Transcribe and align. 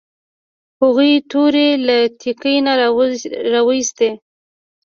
هغوی 0.81 1.13
تورې 1.31 1.67
له 1.87 1.97
تیکي 2.21 2.55
نه 2.65 2.73
راویوستې. 3.53 4.09